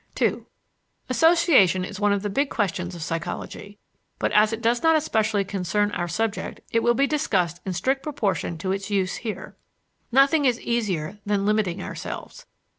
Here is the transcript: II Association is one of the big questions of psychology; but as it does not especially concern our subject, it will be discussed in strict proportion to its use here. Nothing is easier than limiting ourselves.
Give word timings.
II 0.19 0.45
Association 1.09 1.85
is 1.85 1.99
one 1.99 2.11
of 2.11 2.23
the 2.23 2.29
big 2.31 2.49
questions 2.49 2.95
of 2.95 3.03
psychology; 3.03 3.77
but 4.17 4.31
as 4.31 4.51
it 4.51 4.59
does 4.59 4.81
not 4.81 4.95
especially 4.95 5.45
concern 5.45 5.91
our 5.91 6.07
subject, 6.07 6.59
it 6.71 6.81
will 6.81 6.95
be 6.95 7.05
discussed 7.05 7.61
in 7.67 7.73
strict 7.73 8.01
proportion 8.01 8.57
to 8.57 8.71
its 8.71 8.89
use 8.89 9.17
here. 9.17 9.55
Nothing 10.11 10.45
is 10.45 10.59
easier 10.61 11.19
than 11.23 11.45
limiting 11.45 11.83
ourselves. 11.83 12.47